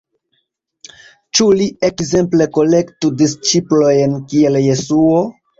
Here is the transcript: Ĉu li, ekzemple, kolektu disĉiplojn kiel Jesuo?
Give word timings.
Ĉu 1.39 1.49
li, 1.59 1.67
ekzemple, 1.91 2.49
kolektu 2.57 3.13
disĉiplojn 3.21 4.19
kiel 4.33 4.63
Jesuo? 4.65 5.25